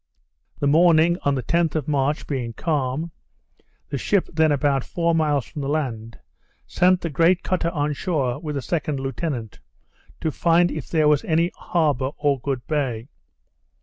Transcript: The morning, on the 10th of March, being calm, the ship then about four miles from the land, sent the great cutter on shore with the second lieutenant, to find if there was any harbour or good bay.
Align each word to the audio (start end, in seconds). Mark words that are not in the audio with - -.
The 0.57 0.65
morning, 0.65 1.19
on 1.21 1.35
the 1.35 1.43
10th 1.43 1.75
of 1.75 1.87
March, 1.87 2.25
being 2.25 2.53
calm, 2.53 3.11
the 3.89 3.99
ship 3.99 4.27
then 4.33 4.51
about 4.51 4.83
four 4.83 5.13
miles 5.13 5.45
from 5.45 5.61
the 5.61 5.69
land, 5.69 6.17
sent 6.65 7.01
the 7.01 7.09
great 7.11 7.43
cutter 7.43 7.69
on 7.69 7.93
shore 7.93 8.39
with 8.39 8.55
the 8.55 8.63
second 8.63 8.99
lieutenant, 8.99 9.59
to 10.21 10.31
find 10.31 10.71
if 10.71 10.89
there 10.89 11.07
was 11.07 11.23
any 11.25 11.51
harbour 11.55 12.09
or 12.17 12.39
good 12.41 12.65
bay. 12.65 13.09